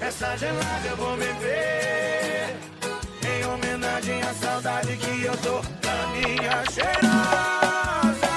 Essa 0.00 0.36
gelada 0.36 0.88
eu 0.88 0.96
vou 0.96 1.16
beber. 1.16 2.56
Em 3.26 3.44
homenagem 3.46 4.22
à 4.22 4.32
saudade 4.34 4.96
que 4.96 5.24
eu 5.24 5.36
tô 5.38 5.60
da 5.80 6.06
minha 6.12 6.64
cheirosa. 6.72 8.28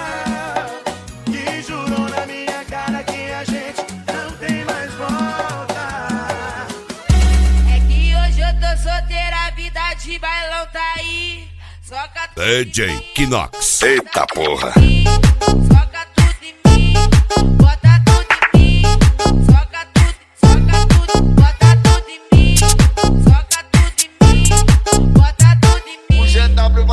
Que 1.25 1.61
jurou 1.61 2.09
na 2.09 2.25
minha 2.25 2.65
cara 2.65 3.03
que 3.03 3.31
a 3.31 3.43
gente 3.43 3.81
não 4.07 4.31
tem 4.37 4.65
mais 4.65 4.91
volta. 4.95 6.67
É 7.73 7.79
que 7.87 8.15
hoje 8.15 8.41
eu 8.41 8.53
tô 8.59 8.77
solteira, 8.81 9.47
a 9.47 9.51
vida 9.51 9.93
de 10.03 10.19
bailão 10.19 10.65
tá 10.67 10.93
aí. 10.97 11.47
Soca 11.83 12.29
DJ 12.35 12.99
Kinox. 13.13 13.81
Eita 13.83 14.25
porra. 14.27 14.73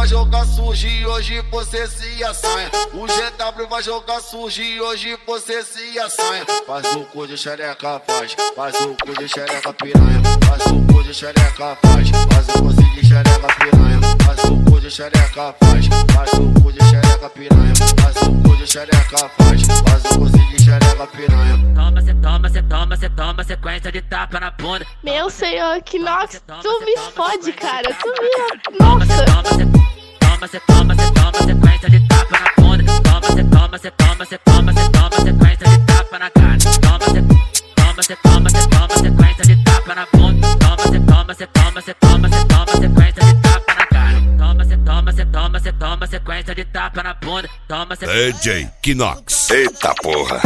Jogar 0.08 0.46
sujo 0.46 0.88
e 0.88 1.06
hoje 1.06 1.42
você 1.50 1.86
se 1.86 2.24
assanha. 2.24 2.70
O 2.94 3.06
GW 3.06 3.68
vai 3.68 3.82
jogar 3.82 4.20
sujo 4.22 4.62
e 4.62 4.80
hoje 4.80 5.18
você 5.26 5.62
se 5.62 5.98
assanha. 5.98 6.46
Faz 6.66 6.96
o 6.96 7.04
cu 7.04 7.26
de 7.26 7.36
xereca, 7.36 8.00
faz. 8.06 8.34
Faz 8.56 8.74
o 8.80 8.94
cu 8.94 9.14
de 9.18 9.28
xereca 9.28 9.70
piranha. 9.74 10.22
Faz 10.48 10.66
o 10.66 10.92
cu 10.92 11.02
de 11.02 11.12
xereca, 11.12 11.76
faz. 11.82 12.08
Faz 12.32 12.48
o 12.48 12.62
cu 12.62 12.72
de 12.72 13.06
xereca 13.06 13.48
piranha. 13.60 14.00
Faz 14.24 14.44
o 14.44 14.64
cu 14.64 14.80
de 14.80 14.90
xereca, 14.90 15.54
faz. 15.60 15.86
Faz 16.14 16.32
o 16.32 16.62
cu 16.62 16.72
de 16.72 16.84
xereca 16.84 17.30
piranha. 17.30 17.74
Faz 18.00 18.16
o 18.16 18.42
cu 18.42 18.56
de 18.56 18.66
xereca, 18.66 19.28
faz. 19.28 19.62
Faz 19.66 20.04
o 20.06 20.18
cu 20.18 20.30
de 20.30 20.64
xereca 20.64 21.06
piranha. 21.08 21.74
Toma, 21.74 22.02
cê 22.02 22.14
toma, 22.14 22.48
cê 22.48 22.62
toma, 22.62 22.96
cê 22.96 23.10
toma, 23.10 23.44
sequência 23.44 23.92
de 23.92 24.00
tapa 24.00 24.40
na 24.40 24.50
bunda. 24.52 24.86
Meu 25.04 25.28
senhor, 25.28 25.82
Kinox, 25.82 26.42
tu 26.62 26.80
me 26.86 26.96
fode, 27.14 27.52
cara. 27.52 27.92
Tu 27.92 28.08
me. 28.08 28.78
Toma, 28.78 29.04
cê 29.04 29.16
Nossa! 29.26 29.87
Toma, 30.38 30.48
cê 30.48 30.60
toma, 30.60 30.94
cê 30.94 31.12
toma, 31.12 31.32
cê 31.32 31.40
toma, 31.40 31.46
sequência 31.46 31.90
de 31.90 32.08
tapa 32.08 32.38
na 32.38 32.62
bunda. 32.62 32.84
Toma, 33.02 33.34
cê 33.34 33.44
toma, 33.44 33.78
cê 33.78 33.90
toma, 33.90 34.26
cê 34.26 34.38
toma, 34.38 34.72
cê 34.72 34.88
toma, 34.90 35.16
sequência 35.20 35.68
de 35.68 35.78
tapa 35.86 36.18
na 36.18 36.30
cara. 36.30 36.58
Toma, 36.80 36.98
cê 36.98 37.22
toma, 37.74 38.02
cê 38.02 38.16
toma, 38.16 38.50
cê 38.50 38.68
toma, 38.68 38.96
sequência 38.96 39.44
de 39.44 39.64
tapa 39.64 39.94
na 39.94 40.06
bunda. 40.12 40.48
Toma, 40.58 40.92
cê 40.92 41.00
toma, 41.00 41.34
cê 41.34 41.46
toma, 41.46 41.82
cê 41.82 41.94
toma, 41.94 42.28
cê 42.30 42.44
toma, 42.44 42.76
sequência 42.76 43.24
de 43.24 43.34
tapa 43.42 43.74
na 43.74 43.86
cara. 43.86 44.20
Toma, 44.38 44.64
cê 44.64 44.76
toma, 44.76 45.12
cê 45.12 45.24
toma, 45.24 45.60
cê 45.60 45.72
toma, 45.72 46.06
sequência 46.06 46.54
de 46.54 46.64
tapa 46.66 47.02
na 47.02 47.14
bunda. 47.14 47.48
Toma, 47.66 47.96
cê 47.96 48.06
DJ 48.06 48.68
Kinox. 48.82 49.50
Eita 49.50 49.94
porra. 50.02 50.40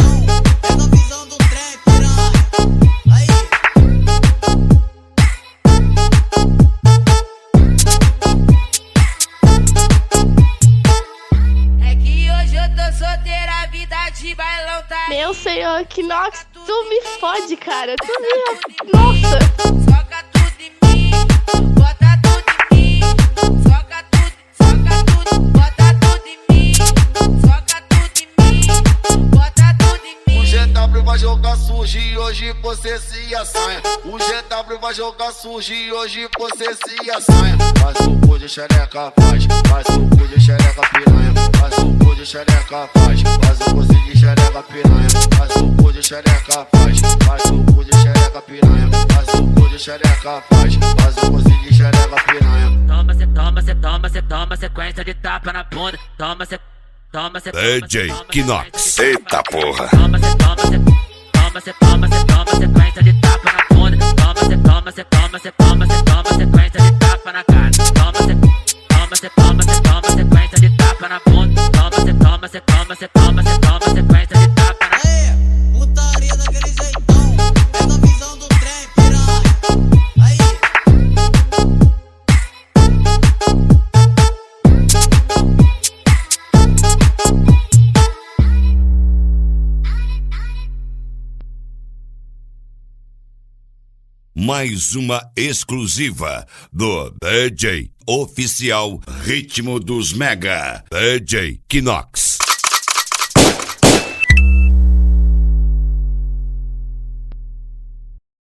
Solteira, 13.22 13.66
vida 13.70 14.10
de 14.10 14.34
bailão 14.34 14.82
tá 14.88 15.06
aí. 15.06 15.16
Meu 15.16 15.32
senhor, 15.32 15.84
Kinox, 15.86 16.46
tu 16.52 16.88
me 16.88 17.00
fode, 17.20 17.56
cara. 17.56 17.94
Tu 17.96 18.20
me. 18.20 18.28
Nossa! 18.92 19.38
Soca 19.84 20.24
tudo 20.32 20.60
em 20.60 20.72
mim, 20.88 21.10
bota 21.74 22.18
tudo 22.22 22.44
em 22.72 22.76
mim. 22.76 23.00
Soca 23.62 24.04
tudo, 24.10 24.32
soca 24.58 25.04
tudo, 25.04 25.40
bota 25.50 25.94
tudo 26.00 26.26
em 26.26 26.38
mim. 26.50 26.74
Soca 26.74 27.82
tudo 27.88 28.18
em 28.18 28.26
mim, 28.42 28.66
bota 29.30 29.76
tudo 29.78 30.06
em 30.06 30.38
O. 30.38 30.42
GW 30.42 31.04
vai 31.04 31.18
jogar 31.18 31.56
sujo 31.56 31.98
e 31.98 32.18
hoje 32.18 32.52
você 32.60 32.98
se 32.98 33.34
assanha. 33.34 33.82
O 34.04 34.18
GW 34.18 34.78
vai 34.80 34.94
jogar 34.94 35.32
sujo 35.32 35.72
e 35.72 35.92
hoje 35.92 36.28
você 36.38 36.74
se 36.74 37.10
assanha. 37.10 37.56
Faz 37.80 37.96
o 38.06 38.26
cu 38.26 38.38
de 38.38 38.48
xereca, 38.48 39.12
faz. 39.20 39.46
Faz 39.68 39.86
o 39.96 40.08
cu 40.08 40.26
de 40.28 40.40
xereca 40.40 40.82
piranha. 40.92 41.32
Faz 41.58 41.78
o 41.78 41.86
cu 41.86 41.96
de 41.96 42.02
xereca, 42.32 42.88
faz. 42.94 43.22
Faz 43.22 43.60
o 43.60 43.74
cu 43.74 43.84
de 43.84 44.18
xereca 44.18 44.62
piranha. 44.62 45.08
Faz 45.36 45.56
o 45.56 45.76
cu 45.76 45.92
de 45.92 46.02
xereca, 46.02 46.66
faz. 46.72 47.00
Faz 47.26 47.44
o 47.50 47.64
cu 47.64 47.84
de 47.84 47.92
xereca 47.92 48.42
piranha. 48.42 48.88
Faz 49.12 49.28
o 49.34 49.46
cu 49.54 49.68
de 49.68 49.78
xereca, 49.78 50.42
faz. 50.48 50.74
Faz 50.98 51.16
o 51.18 51.30
cu 51.30 51.42
de 51.42 51.74
xereca 51.74 52.16
piranha. 52.26 52.68
Toma, 52.88 53.14
cê 53.14 53.26
toma, 53.26 53.62
cê 53.62 53.74
toma, 53.74 54.08
cê 54.08 54.22
toma, 54.22 54.56
sequência 54.56 55.04
de 55.04 55.14
tapa 55.14 55.52
na 55.52 55.62
bunda. 55.64 55.98
Toma, 56.16 56.46
cê 56.46 56.58
toma, 57.12 57.38
cê 57.38 57.52
toma, 57.52 57.86
DJ 57.86 58.10
Kinox. 58.30 58.98
Eita 58.98 59.42
porra. 59.42 59.88
Toma, 59.88 60.18
cê 60.18 60.36
toma, 60.36 60.56
cê 60.56 60.78
toma, 61.32 61.60
cê 61.60 61.72
toma, 61.80 62.08
cê 62.08 62.24
toma, 62.24 62.50
sequência 62.62 63.02
de 63.02 63.12
tapa 63.20 63.52
na 63.52 63.76
bunda. 63.76 63.96
Toma, 64.16 64.48
cê 64.48 64.56
toma, 64.56 64.92
cê 64.92 65.04
toma, 65.04 65.38
cê 65.38 65.50
toma, 65.52 65.86
cê 65.86 66.02
toma, 66.02 66.28
sequência 66.38 66.80
de 66.80 66.98
tapa 66.98 67.32
na 67.32 67.44
cara. 67.44 67.81
Mais 94.45 94.97
uma 94.97 95.23
exclusiva 95.36 96.45
do 96.73 97.14
DJ 97.23 97.92
Oficial 98.05 98.98
Ritmo 99.23 99.79
dos 99.79 100.13
Mega. 100.13 100.83
DJ 100.91 101.61
Kinox. 101.69 102.42